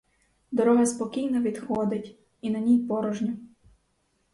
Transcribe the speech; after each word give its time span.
Дорога 0.51 0.85
спокійно 0.85 1.41
відходить, 1.41 2.17
і 2.41 2.49
на 2.49 2.59
ній 2.59 2.79
порожньо. 2.87 3.33